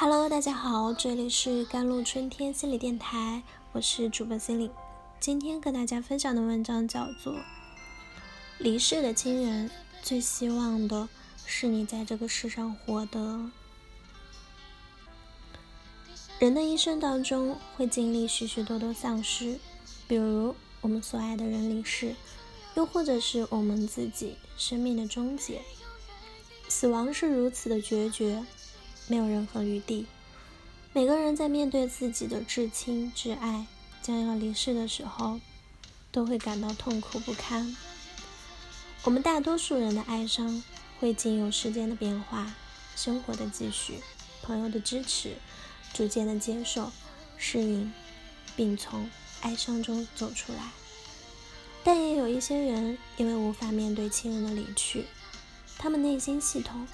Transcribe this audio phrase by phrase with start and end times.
[0.00, 4.70] Hello，大家好，这里是甘露春天心理电台，我是主播心灵。
[5.20, 7.34] 今天跟大家分享的文章叫做
[8.56, 11.06] 《离世的亲人最希望的
[11.44, 13.20] 是你在这个世上活得》。
[16.38, 19.58] 人的一生当中会经历许许多多丧失，
[20.08, 22.16] 比如我们所爱的人离世，
[22.74, 25.60] 又或者是我们自己生命的终结。
[26.68, 28.42] 死亡是如此的决绝。
[29.06, 30.06] 没有任何余地。
[30.92, 33.66] 每个人在面对自己的至亲至爱
[34.02, 35.38] 将要离世的时候，
[36.10, 37.76] 都会感到痛苦不堪。
[39.04, 40.62] 我们大多数人的哀伤
[40.98, 42.54] 会经由时间的变化、
[42.96, 44.00] 生活的继续、
[44.42, 45.36] 朋友的支持，
[45.94, 46.90] 逐渐的接受、
[47.38, 47.92] 适应，
[48.56, 49.08] 并从
[49.42, 50.70] 哀伤中走出来。
[51.82, 55.06] 但也有一些人因为无法面对亲人的离去，
[55.78, 56.86] 他们内心系统。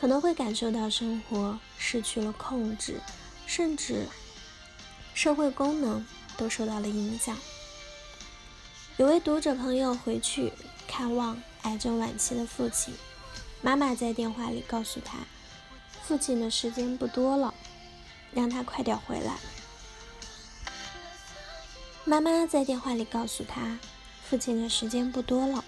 [0.00, 2.98] 可能会感受到生活失去了控制，
[3.46, 4.06] 甚至
[5.12, 6.06] 社会功能
[6.38, 7.36] 都受到了影响。
[8.96, 10.54] 有位读者朋友回去
[10.88, 12.94] 看望癌症晚期的父亲，
[13.60, 15.18] 妈妈在电话里告诉他，
[16.02, 17.52] 父亲的时间不多了，
[18.32, 19.36] 让他快点回来。
[22.06, 23.78] 妈妈在电话里告诉他，
[24.24, 25.62] 父亲的时间不多了，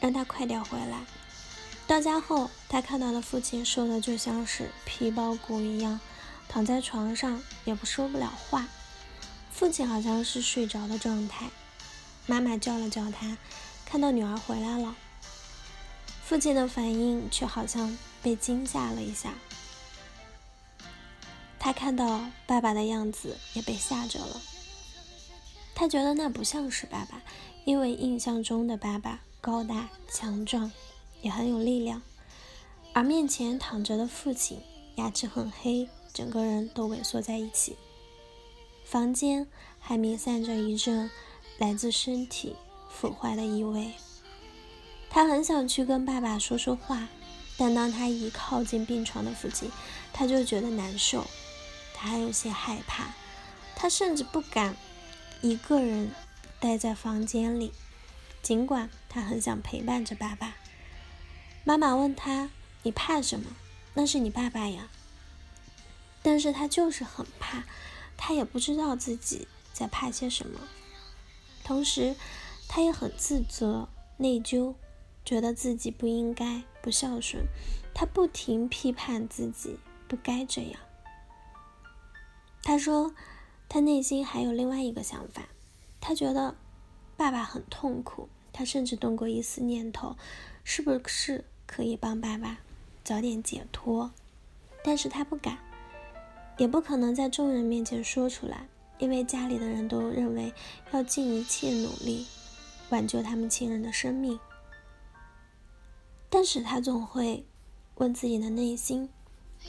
[0.00, 1.04] 让他快点回来。
[1.88, 5.98] 到家后，他看到的父亲瘦的就像是皮包骨一样，
[6.46, 8.68] 躺在床上也不说不了话。
[9.50, 11.48] 父亲好像是睡着的状态。
[12.26, 13.38] 妈妈叫了叫他，
[13.86, 14.94] 看到女儿回来了，
[16.22, 19.32] 父亲的反应却好像被惊吓了一下。
[21.58, 24.42] 他看到爸爸的样子也被吓着了。
[25.74, 27.22] 他觉得那不像是爸爸，
[27.64, 30.70] 因为印象中的爸爸高大强壮。
[31.22, 32.02] 也很有力量，
[32.92, 34.60] 而面前躺着的父亲
[34.96, 37.76] 牙齿很黑，整个人都萎缩在一起。
[38.84, 39.46] 房间
[39.78, 41.10] 还弥散着一阵
[41.58, 42.56] 来自身体
[42.90, 43.92] 腐坏的异味。
[45.10, 47.08] 他很想去跟爸爸说说话，
[47.56, 49.70] 但当他一靠近病床的父亲，
[50.12, 51.26] 他就觉得难受，
[51.94, 53.14] 他还有些害怕，
[53.74, 54.76] 他甚至不敢
[55.42, 56.10] 一个人
[56.60, 57.72] 待在房间里，
[58.42, 60.56] 尽管他很想陪伴着爸爸。
[61.68, 62.48] 妈妈问他
[62.82, 63.54] ：“你怕什么？
[63.92, 64.88] 那是你爸爸呀。”
[66.24, 67.64] 但是他就是很怕，
[68.16, 70.60] 他也不知道自己在怕些什么。
[71.62, 72.16] 同时，
[72.68, 74.76] 他也很自责、内疚，
[75.26, 77.44] 觉得自己不应该不孝顺。
[77.92, 79.76] 他不停批判自己
[80.08, 80.80] 不该这样。
[82.62, 83.14] 他说，
[83.68, 85.42] 他内心还有另外一个想法，
[86.00, 86.56] 他觉得
[87.18, 88.30] 爸爸很痛苦。
[88.54, 90.16] 他甚至动过一丝念头，
[90.64, 91.44] 是不是？
[91.68, 92.58] 可以帮爸爸
[93.04, 94.10] 早点解脱，
[94.82, 95.58] 但是他不敢，
[96.56, 98.66] 也不可能在众人面前说出来，
[98.98, 100.52] 因为家里的人都认为
[100.90, 102.26] 要尽一切努力
[102.88, 104.40] 挽救他们亲人的生命。
[106.30, 107.44] 但是他总会
[107.96, 109.08] 问自己的内心：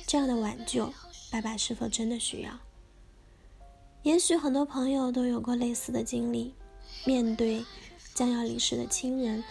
[0.07, 0.91] 这样的挽救，
[1.29, 2.51] 爸爸是否真的需要？
[4.03, 6.53] 也许很多朋友都有过类似的经历，
[7.05, 7.65] 面对
[8.13, 9.43] 将要离世的亲人，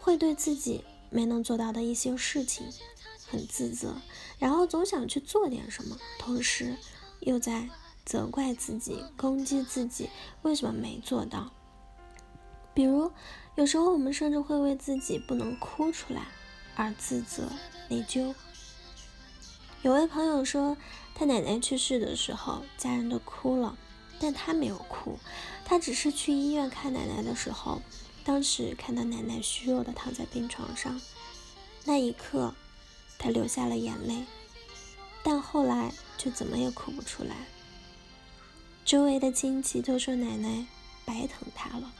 [0.00, 0.84] 会对自己。
[1.14, 2.66] 没能做到的一些事情，
[3.28, 3.94] 很自责，
[4.40, 6.76] 然后总想去做点什么，同时
[7.20, 7.70] 又在
[8.04, 10.10] 责怪自己、攻击自己
[10.42, 11.52] 为什么没做到。
[12.74, 13.12] 比如，
[13.54, 16.26] 有时候我们甚至会为自己不能哭出来
[16.74, 17.48] 而自责、
[17.88, 18.34] 内疚。
[19.82, 20.76] 有位朋友说，
[21.14, 23.78] 他奶奶去世的时候，家人都哭了，
[24.18, 25.16] 但他没有哭，
[25.64, 27.80] 他只是去医院看奶奶的时候。
[28.24, 30.98] 当时看到奶奶虚弱的躺在病床上，
[31.84, 32.54] 那一刻，
[33.18, 34.24] 他流下了眼泪，
[35.22, 37.36] 但后来却怎么也哭不出来。
[38.82, 40.66] 周围的亲戚都说奶奶
[41.04, 41.92] 白疼他了，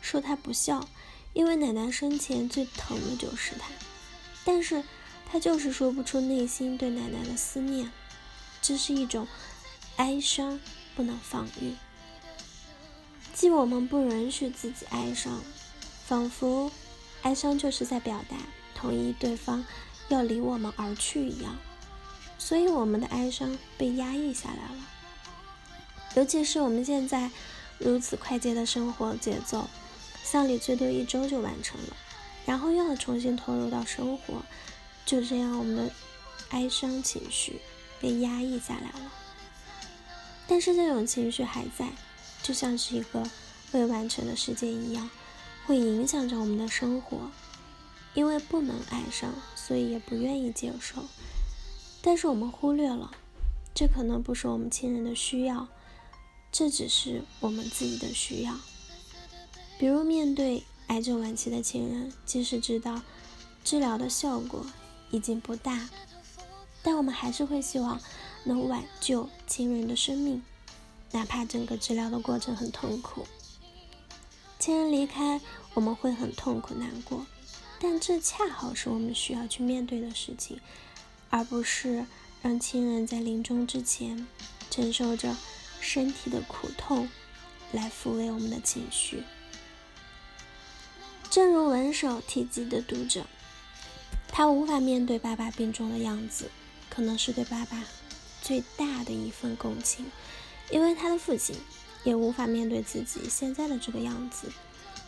[0.00, 0.88] 说他不孝，
[1.32, 3.68] 因为奶奶生前最疼的就是他，
[4.44, 4.84] 但是
[5.28, 7.90] 他就是说不出内心对奶奶的思念，
[8.60, 9.26] 这是一种
[9.96, 10.60] 哀伤，
[10.94, 11.74] 不能防御，
[13.34, 15.42] 即我们不允许自己哀伤。
[16.12, 16.70] 仿佛
[17.22, 18.36] 哀伤就是在表达
[18.74, 19.64] 同意对方
[20.10, 21.56] 要离我们而去一样，
[22.36, 24.86] 所以我们的哀伤被压抑下来了。
[26.14, 27.30] 尤其是我们现在
[27.78, 29.70] 如此快捷的生活节奏，
[30.22, 31.96] 丧礼最多一周就完成了，
[32.44, 34.42] 然后又要重新投入到生活，
[35.06, 35.90] 就这样我们的
[36.50, 37.58] 哀伤情绪
[38.02, 39.10] 被压抑下来了。
[40.46, 41.88] 但是这种情绪还在，
[42.42, 43.26] 就像是一个
[43.70, 45.08] 未完成的世界一样。
[45.66, 47.30] 会影响着我们的生活，
[48.14, 51.04] 因为不能爱上，所以也不愿意接受。
[52.02, 53.12] 但是我们忽略了，
[53.74, 55.68] 这可能不是我们亲人的需要，
[56.50, 58.54] 这只是我们自己的需要。
[59.78, 63.00] 比如面对癌症晚期的亲人，即使知道
[63.64, 64.66] 治疗的效果
[65.10, 65.88] 已经不大，
[66.82, 68.00] 但我们还是会希望
[68.44, 70.42] 能挽救亲人的生命，
[71.12, 73.26] 哪怕整个治疗的过程很痛苦。
[74.62, 75.40] 亲人离开，
[75.74, 77.26] 我们会很痛苦难过，
[77.80, 80.60] 但这恰好是我们需要去面对的事情，
[81.30, 82.06] 而不是。
[82.42, 84.24] 让亲人在临终之前
[84.70, 85.36] 承受着
[85.80, 87.08] 身体的苦痛，
[87.72, 89.24] 来抚慰我们的情绪。
[91.28, 93.26] 正如文手提及的读者，
[94.28, 96.48] 他无法面对爸爸病重的样子，
[96.88, 97.82] 可能是对爸爸
[98.40, 100.06] 最大的一份共情，
[100.70, 101.56] 因为他的父亲
[102.04, 104.50] 也无法面对自己现在的这个样子，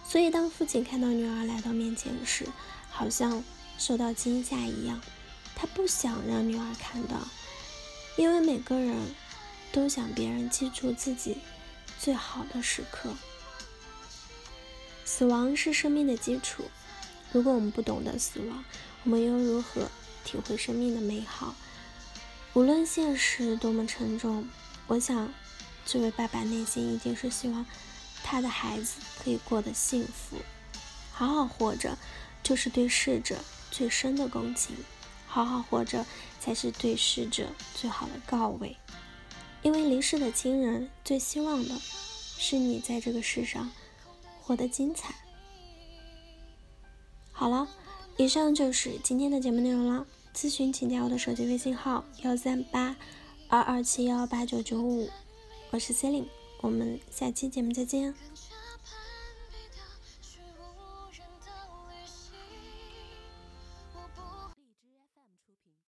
[0.07, 2.47] 所以当父亲看到女儿来到面前时，
[2.91, 3.43] 好像
[3.79, 5.01] 受到惊吓一样。
[5.57, 7.17] 他不想让女儿看到，
[8.17, 8.97] 因为每个人
[9.73, 11.39] 都想别人记住自己
[11.99, 13.11] 最好的时刻。
[15.05, 16.65] 死亡是生命的基础，
[17.33, 18.65] 如果我们不懂得死亡，
[19.05, 19.89] 我们又如何
[20.25, 21.55] 体会生命的美好？
[22.53, 24.49] 无论现实多么沉重，
[24.87, 25.33] 我想，
[25.85, 27.65] 这位爸爸内心一定是希望
[28.23, 30.37] 他的孩子可以过得幸福，
[31.13, 31.97] 好好活着，
[32.43, 33.39] 就是对逝者
[33.71, 34.77] 最深的共情。
[35.27, 36.07] 好好活着，
[36.39, 38.77] 才是对逝者最好的告慰。
[39.63, 41.75] 因为离世的亲人最希望的，
[42.39, 43.73] 是你在这个世上
[44.41, 45.15] 活得精彩。
[47.33, 47.67] 好了，
[48.17, 50.07] 以上就是今天的节目内容了。
[50.33, 52.95] 咨询请加我的手机微信号：幺三八
[53.49, 55.09] 二二七幺八九九五，
[55.75, 56.29] 我是 c e l i n e
[56.61, 58.15] 我们下期节目再见。